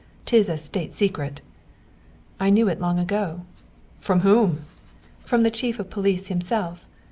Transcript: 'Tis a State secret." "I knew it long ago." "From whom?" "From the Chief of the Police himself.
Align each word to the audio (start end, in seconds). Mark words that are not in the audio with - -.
'Tis 0.25 0.49
a 0.49 0.57
State 0.57 0.91
secret." 0.91 1.41
"I 2.39 2.49
knew 2.49 2.67
it 2.67 2.81
long 2.81 2.97
ago." 2.97 3.41
"From 3.99 4.21
whom?" 4.21 4.61
"From 5.19 5.43
the 5.43 5.51
Chief 5.51 5.77
of 5.77 5.89
the 5.89 5.93
Police 5.93 6.25
himself. 6.25 6.87